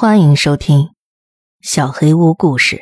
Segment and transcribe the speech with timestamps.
[0.00, 0.78] 欢迎收听
[1.60, 2.76] 《小黑屋故事》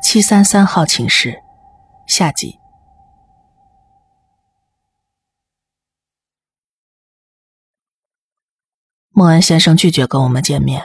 [0.00, 1.42] 七三三号寝室
[2.06, 2.60] 下集。
[9.10, 10.84] 莫恩先生拒绝跟我们见面，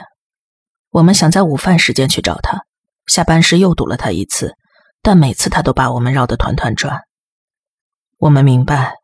[0.90, 2.64] 我们想在午饭时间去找他，
[3.06, 4.56] 下班时又堵了他一次，
[5.00, 7.02] 但每次他都把我们绕得团团转。
[8.18, 9.03] 我们明白。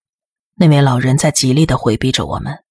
[0.60, 2.62] 那位老人在极力的回避着我们。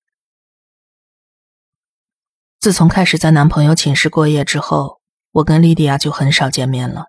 [2.59, 7.05] 自从开始在男朋友寝室过夜之后，我跟莉迪亚就很少见面了。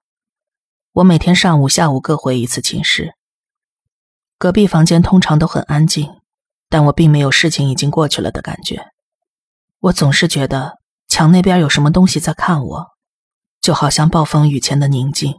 [0.92, 3.12] 我每天上午、下午各回一次寝室。
[4.38, 6.18] 隔壁房间通常都很安静，
[6.70, 8.86] 但我并没有事情已经过去了的感觉。
[9.80, 12.86] 我总是觉得墙那边有什么东西在看我，
[13.60, 15.34] 就好像暴风雨前的宁静。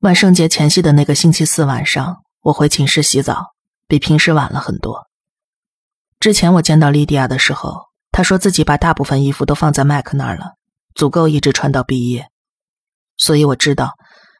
[0.00, 2.25] 万圣节前夕的那个星期四晚上。
[2.46, 3.54] 我回寝室洗澡，
[3.88, 5.08] 比平时晚了很多。
[6.20, 10.52] 之前我见到莉迪亚的时候，她说自己把大部分衣服都放在麦克那儿了，
[10.94, 12.28] 足够一直穿到毕业。
[13.16, 13.94] 所以我知道，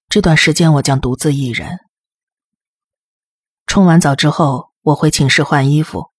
[0.09, 1.81] 这段时间我将独自一人。
[3.67, 6.11] 冲完澡之后，我回寝室换衣服。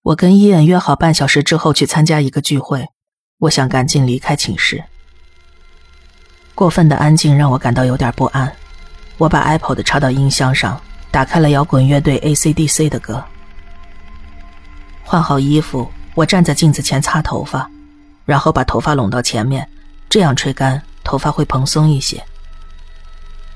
[0.00, 2.88] 我跟伊恩约好半小时之后去参加一个聚会，
[3.40, 4.82] 我想赶紧离开寝室。
[6.54, 8.56] 过分的安静让我感到有点不安，
[9.18, 10.80] 我把 iPod 插到音箱上。
[11.10, 13.22] 打开了摇滚乐队 A.C.D.C 的歌。
[15.02, 17.68] 换好衣服，我站在镜子前擦头发，
[18.24, 19.68] 然后把头发拢到前面，
[20.08, 22.22] 这样吹干，头发会蓬松一些。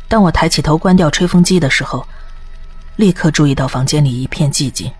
[0.08, 2.06] 当我抬起头关掉吹风机的时候，
[2.96, 4.90] 立刻注意到房间里一片寂静。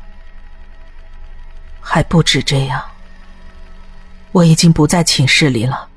[1.81, 2.83] 还不止这样，
[4.33, 5.89] 我已经不在寝室里了，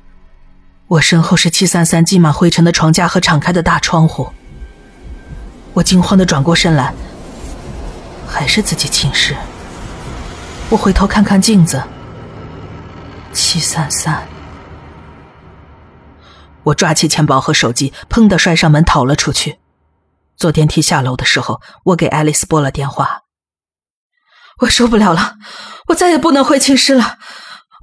[0.88, 4.31] 我身后是七三三积满灰尘的床架和敞开的大窗户。
[5.78, 6.92] 我惊慌的转过身来，
[8.28, 9.38] 还是自己寝室。
[10.72, 11.83] 我回头看看镜子，
[13.31, 14.27] 七三三。
[16.64, 19.60] 我抓起钱包和手机，砰的摔上门逃了出去。
[20.36, 23.21] 坐电梯下楼的时候，我给爱丽丝拨了电话。
[24.61, 25.36] 我受不了了，
[25.89, 27.20] 我再也不能回寝室了，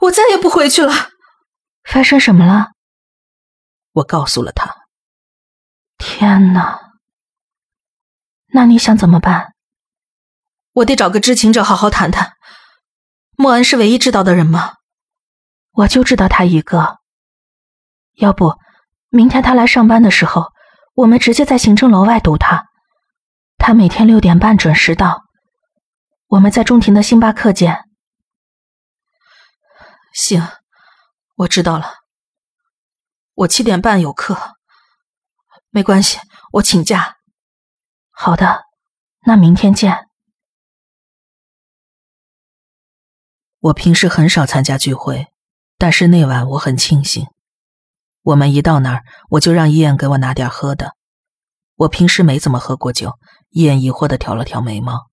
[0.00, 1.10] 我再也不回去了。
[1.84, 2.72] 发生什么了？
[3.92, 4.74] 我告诉了她。
[5.96, 6.83] 天哪！
[8.56, 9.52] 那你想怎么办？
[10.74, 12.34] 我得找个知情者好好谈谈。
[13.36, 14.74] 莫恩是唯一知道的人吗？
[15.72, 16.98] 我就知道他一个。
[18.12, 18.54] 要不，
[19.08, 20.52] 明天他来上班的时候，
[20.94, 22.68] 我们直接在行政楼外堵他。
[23.58, 25.24] 他每天六点半准时到。
[26.28, 27.84] 我们在中庭的星巴克见。
[30.12, 30.46] 行，
[31.34, 31.92] 我知道了。
[33.34, 34.54] 我七点半有课，
[35.70, 36.20] 没关系，
[36.52, 37.16] 我请假。
[38.16, 38.62] 好的，
[39.26, 40.08] 那明天见。
[43.58, 45.26] 我平时很少参加聚会，
[45.76, 47.26] 但是那晚我很庆幸。
[48.22, 50.94] 我们一到那儿，我就让伊恩给我拿点喝的。
[51.74, 53.18] 我平时没怎么喝过酒。
[53.50, 55.10] 伊恩疑惑的挑了挑眉毛。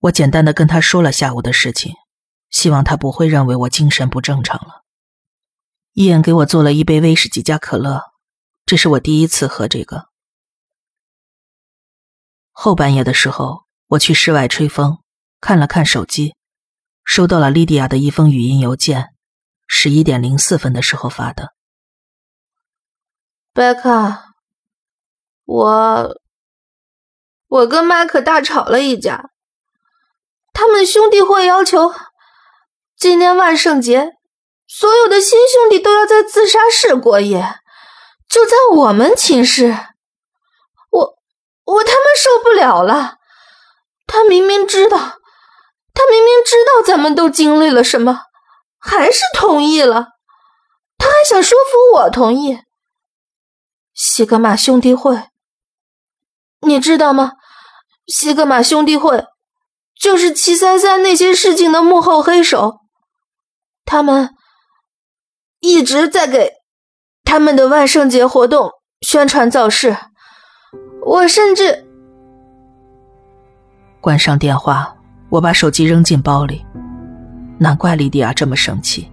[0.00, 1.94] 我简单的跟他说了下午的事情，
[2.50, 4.82] 希望他不会认为我精神不正常了。
[5.92, 8.02] 伊恩给我做了一杯威士忌加可乐，
[8.66, 10.11] 这是我第一次喝这个。
[12.52, 14.98] 后半夜的时候，我去室外吹风，
[15.40, 16.36] 看了看手机，
[17.04, 19.08] 收到了莉迪亚的一封语音邮件，
[19.66, 21.54] 十一点零四分的时候发的。
[23.52, 24.34] 贝卡，
[25.44, 26.20] 我
[27.48, 29.30] 我跟麦克大吵了一架，
[30.52, 31.92] 他们兄弟会要求
[32.96, 34.12] 今年万圣节
[34.66, 37.56] 所有的新兄弟都要在自杀室过夜，
[38.28, 39.76] 就在我们寝室。
[41.64, 43.16] 我他妈受不了了！
[44.06, 48.22] 他明明知道，他明明知道咱们都经历了什么，
[48.78, 50.08] 还是同意了。
[50.98, 52.58] 他还想说服我同意。
[53.94, 55.28] 西格玛兄弟会，
[56.60, 57.32] 你知道吗？
[58.06, 59.24] 西格玛兄弟会
[59.98, 62.80] 就是七三三那些事情的幕后黑手，
[63.84, 64.34] 他们
[65.60, 66.54] 一直在给
[67.24, 69.96] 他们的万圣节活动宣传造势。
[71.04, 71.84] 我甚至
[74.00, 74.94] 关上电话，
[75.28, 76.64] 我把手机扔进包里。
[77.58, 79.10] 难怪莉迪亚这么生气，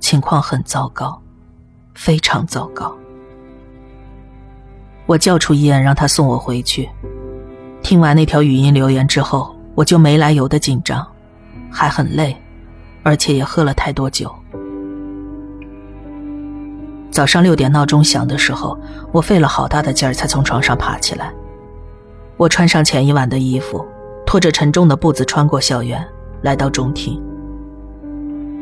[0.00, 1.20] 情况很糟糕，
[1.94, 2.92] 非常糟糕。
[5.06, 6.88] 我叫出伊恩，让他送我回去。
[7.82, 11.06] 听完那条语音留言之后，我就没来由的紧张，
[11.70, 12.36] 还很累，
[13.02, 14.32] 而且也喝了太多酒。
[17.12, 18.76] 早上六点闹钟响的时候，
[19.12, 21.30] 我费了好大的劲儿才从床上爬起来。
[22.38, 23.86] 我穿上前一晚的衣服，
[24.24, 26.02] 拖着沉重的步子穿过校园，
[26.40, 27.22] 来到中庭。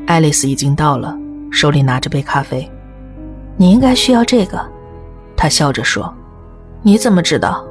[0.05, 1.17] 爱丽丝已经到了，
[1.53, 2.69] 手里拿着杯咖啡。
[3.57, 4.61] 你应该需要这个，
[5.37, 6.13] 她笑着说。
[6.83, 7.65] 你怎么知道？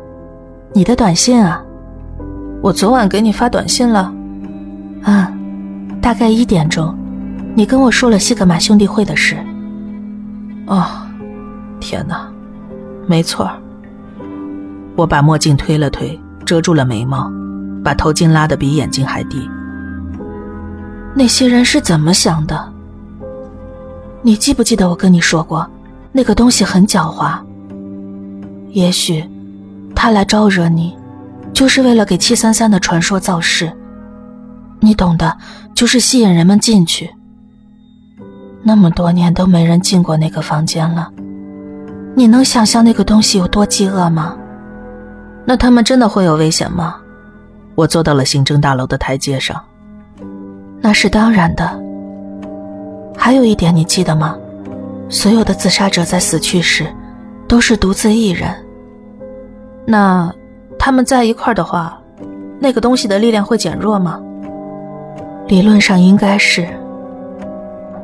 [0.71, 1.61] 你的短信啊，
[2.61, 4.13] 我昨晚给你发短信了。
[5.03, 5.33] 啊，
[6.01, 6.97] 大概一点钟，
[7.53, 9.35] 你跟我说了西格玛兄弟会的事。
[10.69, 10.85] 哦，
[11.79, 12.31] 天哪，
[13.07, 13.49] 没错。
[14.95, 17.31] 我把墨镜推了推，遮住了眉毛，
[17.83, 19.49] 把头巾拉得比眼睛还低。
[21.15, 22.71] 那些人是怎么想的？
[24.21, 25.67] 你记不记得我跟你说过，
[26.11, 27.39] 那个东西很狡猾。
[28.69, 29.27] 也许，
[29.95, 30.95] 他来招惹你，
[31.51, 33.71] 就是为了给七三三的传说造势。
[34.79, 35.35] 你懂的，
[35.73, 37.09] 就是吸引人们进去。
[38.61, 41.09] 那么多年都没人进过那个房间了，
[42.15, 44.37] 你能想象那个东西有多饥饿吗？
[45.45, 46.97] 那他们真的会有危险吗？
[47.75, 49.59] 我坐到了行政大楼的台阶上。
[50.81, 51.79] 那是当然的。
[53.17, 54.37] 还有一点你记得吗？
[55.09, 56.85] 所有的自杀者在死去时，
[57.47, 58.53] 都是独自一人。
[59.85, 60.31] 那
[60.77, 61.99] 他们在一块的话，
[62.59, 64.21] 那个东西的力量会减弱吗？
[65.47, 66.67] 理论上应该是。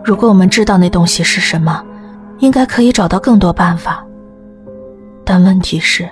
[0.06, 1.84] 如果我们知道那东西是什么，
[2.38, 4.06] 应该可以找到更多办法。
[5.24, 6.08] 但问题是，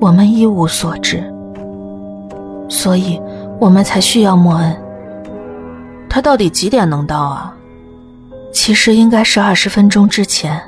[0.00, 1.22] 我们一无所知，
[2.66, 3.20] 所以
[3.58, 4.74] 我们才需要莫恩。
[6.08, 7.54] 他到底几点能到啊？
[8.54, 10.58] 其实应该是二十分钟之前。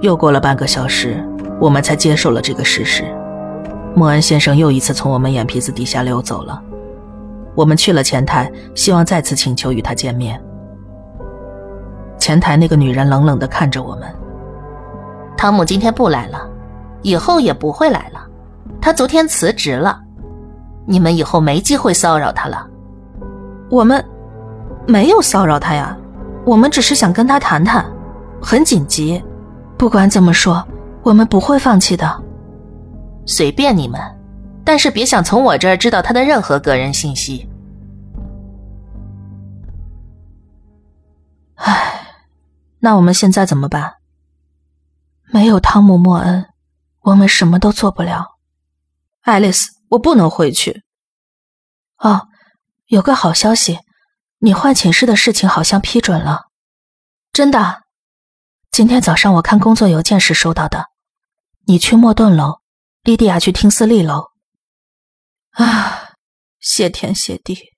[0.00, 1.22] 又过了半个小时，
[1.60, 3.04] 我们才接受了这个事实：
[3.94, 6.62] 莫恩先生又一次从我们眼皮子底下溜走了。
[7.60, 10.40] 我们去了前台，希望再次请求与他见面。
[12.18, 14.10] 前台那个女人冷冷的看着我们。
[15.36, 16.48] 汤姆今天不来了，
[17.02, 18.26] 以后也不会来了。
[18.80, 20.00] 他昨天辞职了，
[20.86, 22.66] 你们以后没机会骚扰他了。
[23.68, 24.02] 我们
[24.86, 25.94] 没有骚扰他呀，
[26.46, 27.84] 我们只是想跟他谈谈，
[28.40, 29.22] 很紧急。
[29.76, 30.66] 不管怎么说，
[31.02, 32.10] 我们不会放弃的。
[33.26, 34.00] 随便你们。
[34.64, 37.46] 但是别想从我这儿知道他的任何个人信息。
[41.62, 42.06] 唉，
[42.78, 43.96] 那我们现在怎么办？
[45.32, 46.48] 没有汤姆·莫恩，
[47.00, 48.38] 我们什么都做不了。
[49.20, 50.82] 爱丽丝，我不能回去。
[51.98, 52.28] 哦，
[52.86, 53.78] 有个好消息，
[54.38, 56.46] 你换寝室的事情好像批准了。
[57.30, 57.82] 真的？
[58.70, 60.86] 今天早上我看工作邮件时收到的。
[61.66, 62.60] 你去莫顿楼，
[63.02, 64.30] 莉迪亚去听斯利楼。
[65.50, 66.14] 啊，
[66.58, 67.74] 谢天谢地！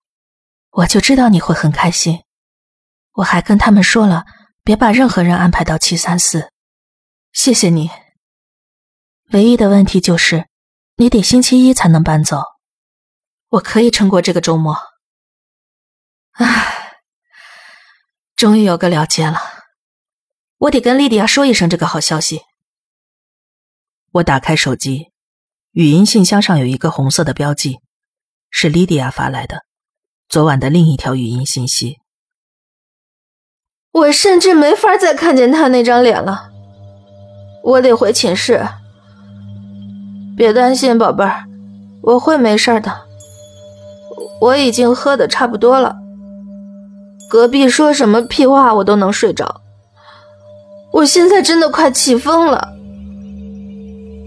[0.70, 2.23] 我就知道你会很开心。
[3.12, 4.25] 我还跟他们说了，
[4.64, 6.50] 别把任何人安排到七三四。
[7.32, 7.91] 谢谢你。
[9.32, 10.47] 唯一的问题就是，
[10.97, 12.43] 你得星期一才能搬走。
[13.49, 14.76] 我可以撑过这个周末。
[16.32, 17.00] 唉，
[18.37, 19.38] 终于有个了结了。
[20.59, 22.43] 我得跟莉迪亚说一声这个好消息。
[24.12, 25.11] 我打开手机。
[25.73, 27.79] 语音信箱上有一个红色的标记，
[28.50, 29.64] 是莉迪亚发来的，
[30.29, 31.99] 昨晚的另一条语音信息。
[33.93, 36.49] 我甚至没法再看见他那张脸了，
[37.62, 38.67] 我得回寝室。
[40.35, 41.45] 别担心，宝贝儿，
[42.00, 42.90] 我会没事的。
[44.40, 45.95] 我已经喝的差不多了，
[47.28, 49.61] 隔壁说什么屁话我都能睡着。
[50.95, 52.69] 我现在真的快气疯了，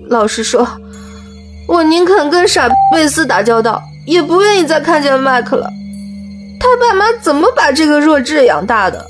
[0.08, 0.68] 老实说。
[1.68, 5.68] 我宁肯跟傻贝斯打交道，也不愿意再看见麦克了。
[6.60, 9.04] 他爸妈怎么把这个弱智养大的？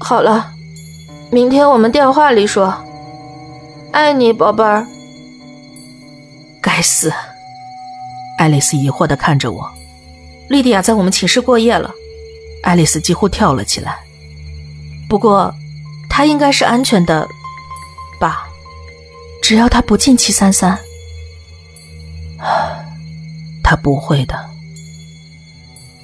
[0.00, 0.52] 好了，
[1.30, 2.74] 明天我们电话里说。
[3.92, 4.86] 爱你，宝贝儿。
[6.60, 7.12] 该死！
[8.38, 9.68] 爱丽丝疑惑的看着我。
[10.48, 11.90] 莉迪亚在我们寝室过夜了。
[12.62, 13.98] 爱丽丝几乎跳了起来。
[15.08, 15.54] 不过，
[16.08, 17.26] 她应该是安全的，
[18.20, 18.46] 吧？
[19.42, 20.78] 只要她不进七三三，
[23.64, 24.34] 他不会的。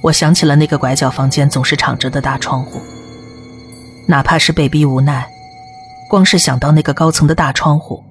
[0.00, 2.80] 我想起了那个拐角房间总是敞着的大窗户，
[4.06, 5.30] 哪怕是被逼无奈，
[6.10, 8.04] 光是想到那个高层的大窗户，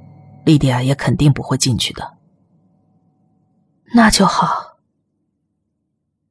[0.45, 2.17] 莉迪亚也肯定不会进去的。
[3.93, 4.77] 那就好。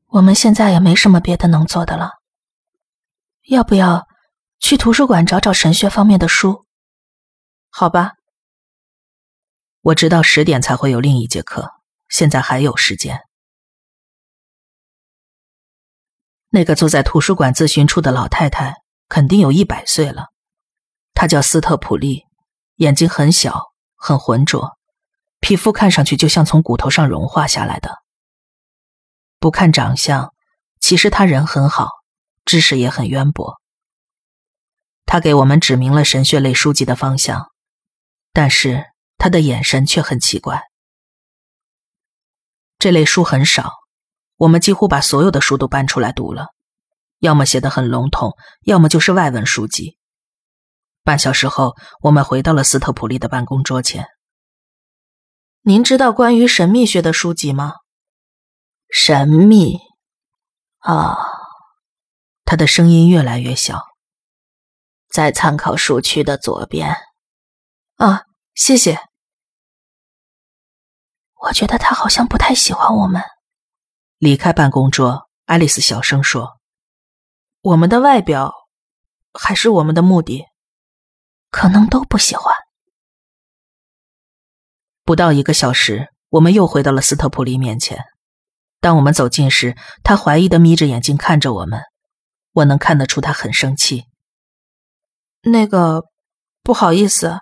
[0.09, 2.19] 我们现在也没什么别的能做的了，
[3.49, 4.07] 要不要
[4.59, 6.67] 去图书馆找找神学方面的书？
[7.71, 8.15] 好吧。
[9.81, 11.71] 我知道十点才会有另一节课，
[12.09, 13.23] 现在还有时间。
[16.51, 18.82] 那个坐在图书馆咨询处的老太太
[19.13, 20.29] 肯定有一百岁了，
[21.13, 22.25] 他叫斯特普利，
[22.77, 24.79] 眼睛很小，很浑浊，
[25.39, 27.99] 皮肤看上去就像从骨头上融化下来的。
[29.39, 30.33] 不看长相，
[30.81, 31.91] 其实他人很好，
[32.47, 33.61] 知识也很渊博。
[35.05, 37.51] 他给我们指明了神学类书籍的方向，
[38.33, 38.87] 但是
[39.19, 40.63] 他的眼神却很奇怪。
[42.79, 43.75] 这类书很少，
[44.39, 46.47] 我们几乎把所有的书都搬出来读了，
[47.23, 49.97] 要么写得很笼统，要么就是外文书籍。
[51.05, 54.09] 半小时后，我们回到了斯特普利的办公桌前。
[55.61, 57.75] 您知道关于神秘学的书籍吗？
[58.91, 59.79] 神秘
[60.79, 61.17] 啊，
[62.45, 63.81] 他的声音越来越小。
[65.09, 66.97] 在参考书区的左边。
[67.99, 68.25] 啊，
[68.57, 68.99] 谢谢。
[71.43, 73.23] 我觉得他好像不太喜欢我们。
[74.19, 76.61] 离开办公桌，爱丽丝小声说
[77.63, 78.53] ：“我们的外表，
[79.33, 80.45] 还是我们的目的，
[81.51, 82.53] 可能都不喜欢。”
[85.05, 88.05] 不到一个小时，我们又回到了斯特普利面前。
[88.81, 91.81] 当我们走近时，他怀疑的眯着眼睛看着我们。
[92.53, 94.05] 我能看得出他很生气。
[95.43, 96.03] 那个，
[96.63, 97.39] 不好意思，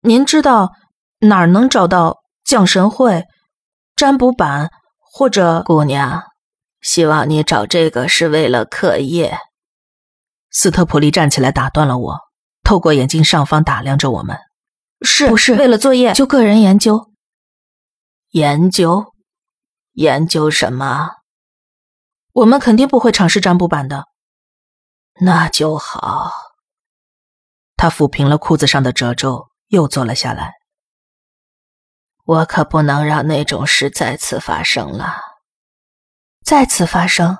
[0.00, 0.70] 您知道
[1.18, 3.24] 哪儿能找到降神会、
[3.96, 5.62] 占卜板或者？
[5.64, 6.22] 姑娘，
[6.82, 9.38] 希望你找这个是为了课业。
[10.50, 12.18] 斯特普利站起来打断了我，
[12.62, 14.36] 透过眼镜上方打量着我们。
[15.00, 16.12] 是不是为了作业？
[16.12, 17.10] 就个人研究？
[18.30, 19.14] 研究？
[19.92, 21.10] 研究什么？
[22.32, 24.06] 我们肯定不会尝试占卜板的。
[25.20, 26.32] 那就好。
[27.76, 30.54] 他抚平了裤子上的褶皱，又坐了下来。
[32.24, 35.31] 我可不能让那种事再次发生了。
[36.44, 37.38] 再次发生？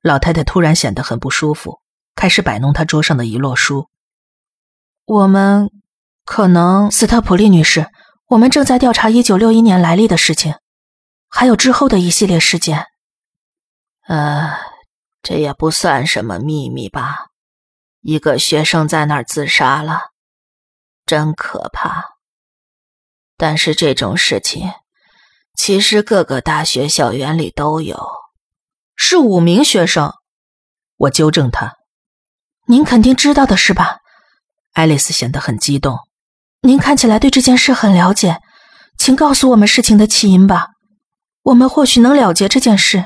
[0.00, 1.80] 老太太突然显得很不舒服，
[2.14, 3.88] 开始摆弄她桌上的一摞书。
[5.04, 5.70] 我们
[6.24, 7.86] 可能，斯特普利女士，
[8.28, 10.54] 我们正在调查一九六一年来历的事情，
[11.28, 12.86] 还有之后的一系列事件。
[14.06, 14.56] 呃，
[15.20, 17.26] 这也不算什么秘密吧。
[18.00, 20.12] 一个学生在那儿自杀了，
[21.04, 22.16] 真可怕。
[23.36, 24.72] 但是这种事情，
[25.62, 28.00] 其实各个大学校园里都有。
[28.96, 30.14] 是五名学生，
[30.96, 31.74] 我纠正他。
[32.66, 33.98] 您肯定知道的是吧？
[34.72, 35.98] 爱丽丝显得很激动。
[36.62, 38.38] 您看起来对这件事很了解，
[38.96, 40.68] 请告诉我们事情的起因吧。
[41.42, 43.04] 我们或许能了结这件事。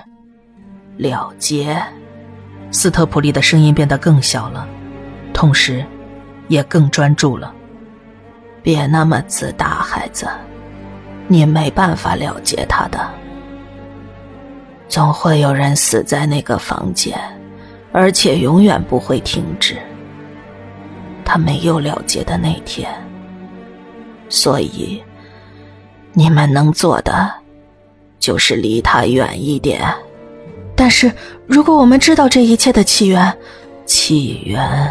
[0.97, 1.85] 了结。
[2.71, 4.65] 斯特普利的声音变得更小了。
[5.33, 5.85] 同时，
[6.47, 7.53] 也更专注了。
[8.63, 10.29] 别那么自大，孩子，
[11.35, 13.11] 你没办法了解他的。
[14.89, 17.19] 总会有人死在那个房间，
[17.91, 19.77] 而且永远不会停止。
[21.25, 22.89] 他没有了结的那天，
[24.29, 25.03] 所以
[26.13, 27.29] 你们能做的
[28.21, 29.83] 就是离他远一点。
[30.77, 31.11] 但是，
[31.49, 33.37] 如果我们知道这一切的起源，
[33.85, 34.89] 起源。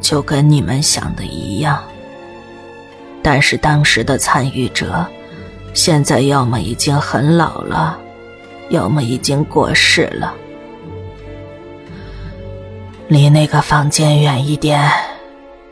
[0.00, 1.82] 就跟你们想的一样，
[3.22, 5.06] 但是当时的参与者，
[5.74, 7.98] 现在要么已经很老了，
[8.70, 10.34] 要么已经过世了。
[13.08, 14.90] 离那个房间远一点，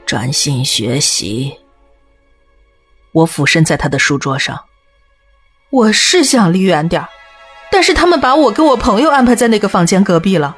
[0.04, 1.54] 专心学习。
[3.12, 4.58] 我俯身在他的书桌上，
[5.70, 7.06] 我是想离远点
[7.70, 10.56] 但是他们把我跟我朋友安排在那个房间隔壁了。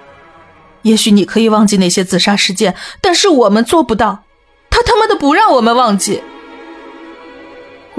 [0.82, 4.24] 也许你可以忘记那些自杀事件，但是我们做不到。
[4.70, 6.22] 他他妈的不让我们忘记，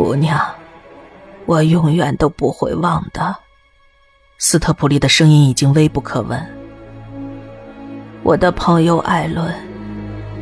[0.01, 0.39] 姑娘，
[1.45, 3.35] 我永远都不会忘的。
[4.37, 6.41] 斯特普利的声音已经微不可闻。
[8.23, 9.53] 我的朋友艾伦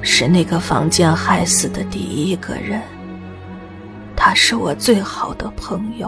[0.03, 2.79] 是那个房间害死的第一个人，
[4.15, 6.07] 他是我最好的朋友。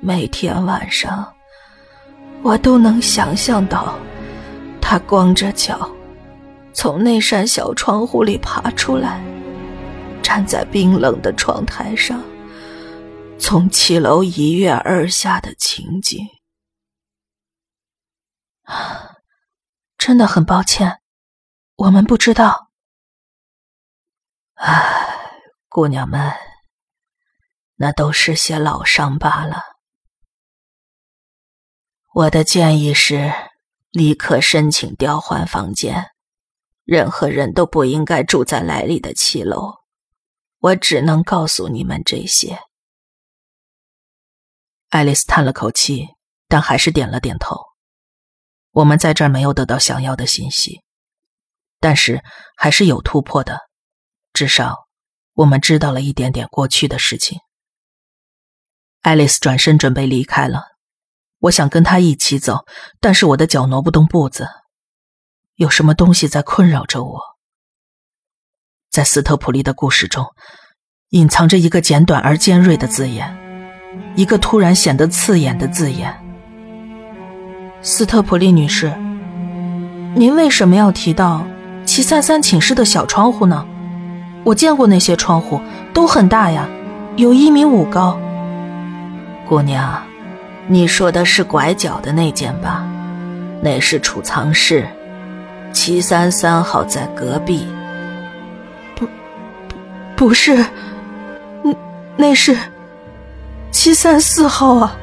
[0.00, 1.30] 每天晚上，
[2.42, 3.94] 我都能想象到。
[4.80, 5.86] 他光着脚，
[6.72, 9.20] 从那扇小窗户里爬出来，
[10.28, 12.22] 站在冰冷的窗台上，
[13.40, 16.20] 从七楼一跃而下的情景。
[19.96, 21.00] 真的很抱歉，
[21.76, 22.68] 我们不知道。
[24.56, 25.30] 唉，
[25.70, 26.30] 姑娘们，
[27.76, 29.62] 那都是些老伤罢了。
[32.12, 33.32] 我的建议是。
[33.90, 36.10] 立刻申请调换房间，
[36.84, 39.87] 任何人都不应该住在莱利的七楼。
[40.60, 42.58] 我只能告诉你们这些。
[44.88, 46.08] 爱丽丝叹了口气，
[46.48, 47.56] 但还是点了点头。
[48.72, 50.82] 我们在这儿没有得到想要的信息，
[51.78, 52.22] 但是
[52.56, 53.60] 还是有突破的。
[54.32, 54.88] 至少，
[55.34, 57.38] 我们知道了一点点过去的事情。
[59.02, 60.62] 爱丽丝转身准备离开了，
[61.38, 62.66] 我想跟她一起走，
[63.00, 64.48] 但是我的脚挪不动步子，
[65.54, 67.37] 有什么东西在困扰着我。
[68.98, 70.26] 在斯特普利的故事中，
[71.10, 73.32] 隐藏着一个简短而尖锐的字眼，
[74.16, 76.12] 一个突然显得刺眼的字眼。
[77.80, 78.92] 斯特普利女士，
[80.16, 81.46] 您为什么要提到
[81.86, 83.64] 七三三寝室的小窗户呢？
[84.42, 85.60] 我见过那些窗户，
[85.94, 86.68] 都很大呀，
[87.14, 88.18] 有一米五高。
[89.46, 90.02] 姑娘，
[90.66, 92.84] 你说的是拐角的那间吧？
[93.62, 94.88] 那是储藏室，
[95.72, 97.64] 七三三号在隔壁。
[100.18, 100.56] 不，是，
[101.62, 101.76] 那
[102.16, 102.58] 那是
[103.70, 104.96] 七三四号啊。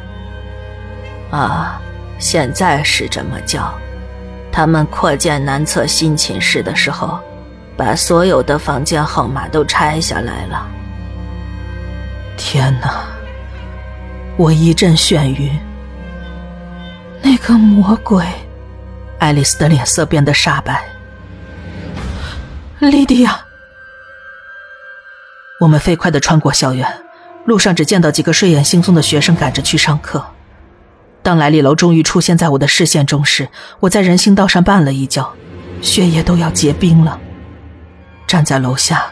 [1.32, 1.82] 啊，
[2.20, 3.74] 现在是这么叫。
[4.52, 7.18] 他们扩建南侧新寝室的时候，
[7.78, 10.68] 把所有的房间号码都拆下来了。
[12.36, 13.06] 天哪！
[14.36, 15.50] 我一阵眩晕。
[17.22, 18.26] 那个魔鬼，
[19.20, 20.84] 爱丽丝的脸色变得煞白。
[22.80, 23.45] 莉迪亚，
[25.62, 26.86] 我们飞快的穿过校园，
[27.46, 30.26] 路上只见到几个睡眼惺忪的学生赶着去上课。
[31.24, 33.48] 当莱利楼终于出现在我的视线中时，
[33.80, 35.34] 我在人行道上绊了一跤，
[35.82, 37.18] 血液都要结冰了。
[38.28, 39.06] 站在楼下，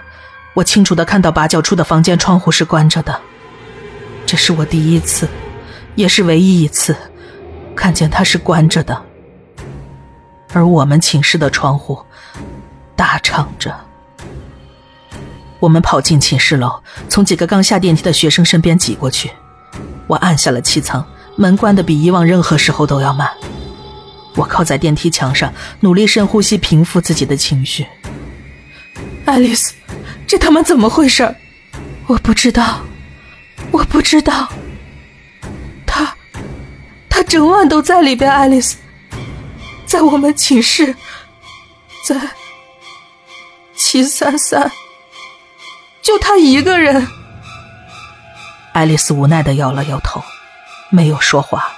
[0.54, 3.18] 我清楚的看到八角处的房间窗户是关着的。
[4.26, 5.28] 这是我第一次，
[5.96, 6.94] 也是唯一一次，
[7.74, 9.02] 看见它是关着的，
[10.52, 12.04] 而我们寝室的窗户
[12.98, 13.74] 大敞着。
[15.63, 19.32] 我们跑进寝室楼，从几个刚下电梯的学生身边挤过去。
[20.08, 21.01] 我按下了七层，
[21.38, 23.32] 门关的比以往任何时候都要慢。
[24.36, 27.88] 我靠在电梯墙上，努力深呼吸，平复自己的情绪。
[29.24, 29.74] 爱丽丝，
[30.27, 31.34] 这他妈怎么回事？
[32.08, 32.82] 我不知道。
[33.72, 34.50] 我不知道，
[35.88, 36.14] 他，
[37.07, 38.29] 他整晚都在里边。
[38.29, 38.75] 爱丽丝，
[39.85, 40.94] 在我们寝室，
[42.05, 42.20] 在
[43.77, 44.70] 七三三，
[46.03, 47.07] 就他一个人。
[48.74, 50.22] 爱丽丝无奈的摇了摇头，
[50.89, 51.72] 没有说话。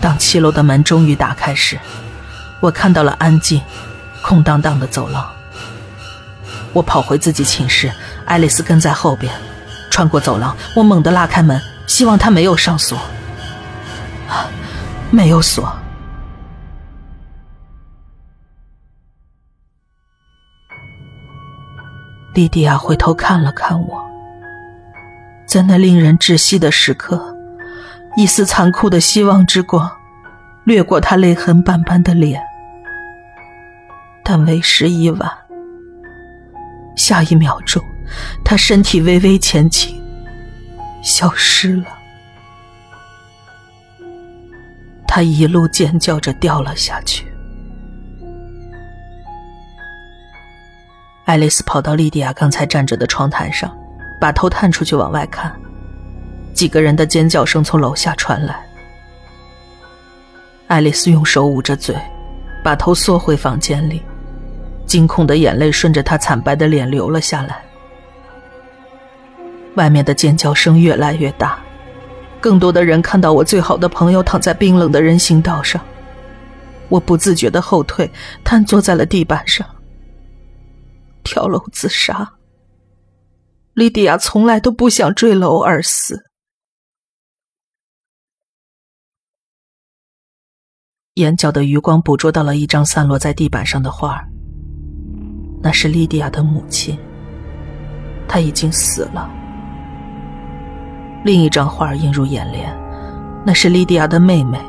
[0.00, 1.80] 当七楼的门终于打开时，
[2.60, 3.62] 我看到了安静、
[4.22, 5.32] 空荡荡的走廊。
[6.72, 7.92] 我跑回自己寝室，
[8.26, 9.32] 爱丽丝跟在后边。
[9.90, 12.98] 穿过走廊，我猛地拉开门，希望他没有上锁。
[15.10, 15.81] 没有锁。
[22.34, 24.02] 莉迪亚回头看了看我，
[25.46, 27.36] 在那令人窒息的时刻，
[28.16, 29.90] 一丝残酷的希望之光
[30.64, 32.42] 掠过她泪痕斑斑的脸，
[34.24, 35.30] 但为时已晚。
[36.96, 37.82] 下一秒钟。
[38.44, 39.98] 他身体微微前倾，
[41.02, 41.86] 消失了。
[45.08, 47.31] 他一路尖叫着掉了下去。
[51.24, 53.72] 爱丽丝跑到莉迪亚刚才站着的窗台上，
[54.20, 55.54] 把头探出去往外看。
[56.52, 58.60] 几个人的尖叫声从楼下传来。
[60.66, 61.96] 爱丽丝用手捂着嘴，
[62.62, 64.02] 把头缩回房间里，
[64.84, 67.62] 惊恐的眼泪顺着她惨白的脸流了下来。
[69.76, 71.58] 外面的尖叫声越来越大，
[72.40, 75.80] 更多的人看到我最好的朋友躺在冰冷的人行道上。
[76.88, 78.10] 我不自觉的后退，
[78.44, 79.64] 瘫坐在了地板上。
[81.32, 82.34] 跳楼自杀。
[83.72, 86.26] 莉迪亚从来都不想坠楼而死。
[91.14, 94.22] 眼角的余光捕捉到了一张散落在地板上的画
[95.62, 96.98] 那是莉迪亚的母亲。
[98.28, 99.30] 她已经死了。
[101.24, 102.70] 另一张画映入眼帘，
[103.46, 104.60] 那是莉迪亚的妹妹，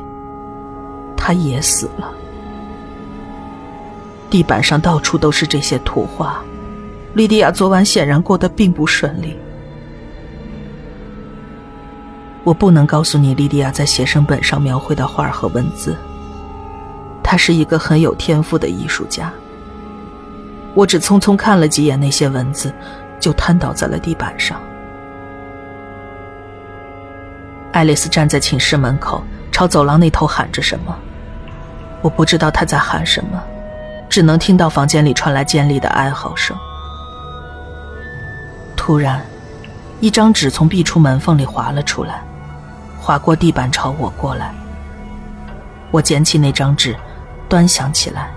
[1.14, 2.10] 她也死了。
[4.30, 6.42] 地板上到处都是这些图画，
[7.14, 9.38] 莉迪亚昨晚显然过得并不顺利。
[12.42, 15.96] 我不能告诉你莉迪亚在写生本上描绘的画和文字，
[17.22, 19.32] 她是一个很有天赋的艺术家。
[20.74, 22.72] 我只匆匆看了几眼那些文字，
[23.20, 24.60] 就瘫倒在了地板上。
[27.70, 29.22] 爱丽丝站在寝室门口，
[29.52, 30.94] 朝走廊那头喊着什么。
[32.02, 33.40] 我不知道她在喊什么，
[34.08, 36.56] 只能听到房间里传来尖利的哀嚎声。
[38.86, 39.24] 突然，
[39.98, 42.22] 一张纸从壁橱门缝里滑了出来，
[43.00, 44.54] 划过地板朝我过来。
[45.90, 46.94] 我捡起那张纸，
[47.48, 48.30] 端详起来。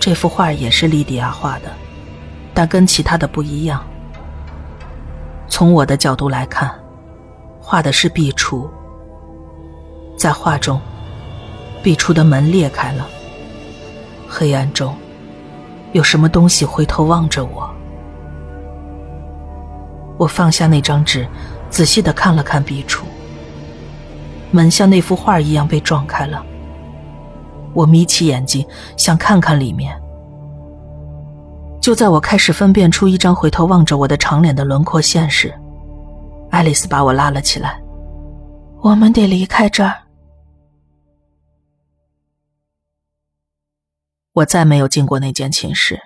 [0.00, 1.70] 这幅画也是莉迪亚画的，
[2.54, 3.84] 但跟其他的不一样。
[5.46, 6.74] 从我的角度来看，
[7.60, 8.66] 画的是壁橱。
[10.16, 10.80] 在画中，
[11.82, 13.06] 壁橱的门裂开了，
[14.26, 14.96] 黑暗中
[15.92, 17.70] 有什么东西回头望着我。
[20.16, 21.26] 我放下那张纸，
[21.70, 23.02] 仔细的看了看壁橱，
[24.50, 26.44] 门像那幅画一样被撞开了。
[27.72, 28.64] 我眯起眼睛，
[28.96, 30.00] 想看看里面。
[31.80, 35.52] 就在我开始分辨出一张回头望着我的长脸的轮廓线时，
[36.50, 37.82] 爱丽丝把我拉了起来。
[38.80, 39.94] 我们得离开这儿。
[44.32, 46.00] 我再没有进过那间寝室，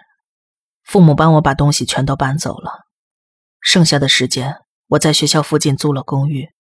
[0.85, 2.88] 父母帮我把东西全都搬走了。
[3.61, 4.57] 剩下的时间，
[4.89, 6.51] 我在学校附近租了公寓。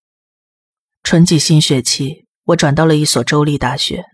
[1.02, 4.04] 春季新学期，我转到了一所州立大学。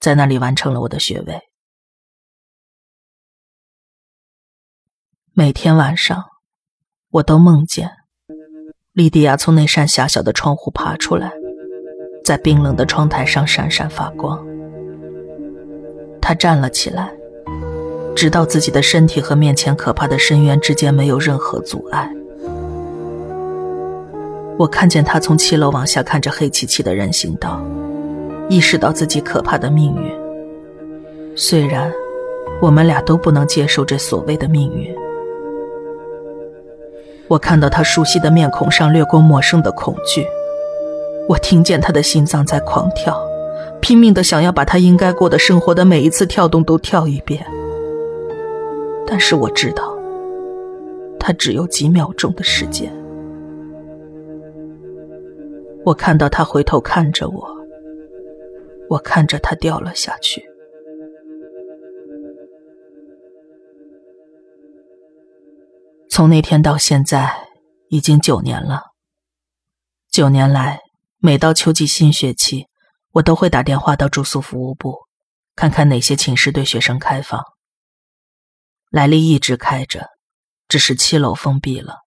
[0.00, 1.42] 在那里完成了我的学位。
[5.34, 6.24] 每天晚上，
[7.10, 7.90] 我都梦见
[8.92, 11.30] 莉迪亚从那扇狭小的窗户爬出来，
[12.24, 14.42] 在冰冷的窗台上闪闪发光。
[16.22, 17.12] 她站了起来，
[18.16, 22.10] 直到自己的身体和面前可怕的深渊之间没有任何阻碍。
[24.60, 27.58] 我看见他从七楼往下看着黑漆漆的人行道。
[28.50, 30.12] 意识到自己可怕的命运，
[31.34, 31.90] 虽然
[32.60, 34.94] 我们俩都不能接受这所谓的命运。
[37.26, 40.26] 我看到他熟悉的面孔上掠过陌生的恐惧，
[41.26, 43.18] 我听见他的心脏在狂跳，
[43.80, 47.42] 拼命的想要把他应该过的生活的每一次跳动都跳一遍。
[49.06, 49.96] 但是我知道，
[51.18, 52.92] 他只有几秒钟的时间。
[55.84, 57.60] 我看到他回头看着我。
[58.88, 60.44] 我看着他掉了下去。
[66.10, 67.48] 从那天到现在，
[67.88, 68.82] 已经九年了。
[70.10, 70.80] 九年来，
[71.18, 72.66] 每到秋季新学期，
[73.12, 75.06] 我都会打电话到住宿服务部，
[75.54, 77.40] 看看哪些寝室对学生开放。
[78.90, 80.08] 莱利一直开着，
[80.66, 82.00] 只是七楼封闭了。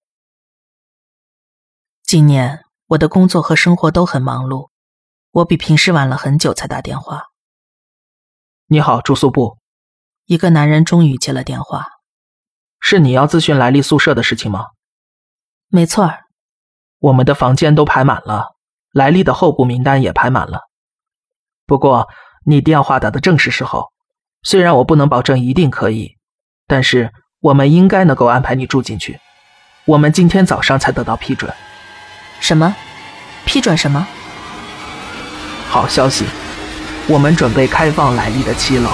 [2.03, 2.62] 今年
[2.93, 4.69] 我的工作和生活都很忙碌。
[5.31, 7.23] 我比平时晚了很久才打电话。
[8.67, 9.57] 你好，住宿部。
[10.25, 11.87] 一个男人终于接了电话。
[12.79, 14.67] 是你要咨询莱利宿舍的事情吗？
[15.69, 16.25] 没错儿。
[16.99, 18.55] 我们的房间都排满了，
[18.91, 20.61] 莱利的候补名单也排满了。
[21.65, 22.07] 不过
[22.45, 23.91] 你电话打的正是时候，
[24.43, 26.17] 虽然我不能保证一定可以，
[26.67, 29.19] 但是我们应该能够安排你住进去。
[29.85, 31.51] 我们今天早上才得到批准。
[32.43, 32.75] 什么？
[33.45, 34.05] 批准什么？
[35.69, 36.25] 好消息，
[37.07, 38.89] 我们准备开放来历的七楼。